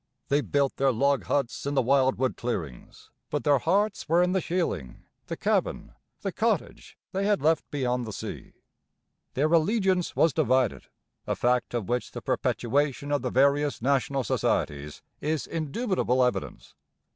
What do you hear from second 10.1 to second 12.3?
was divided, a fact of which the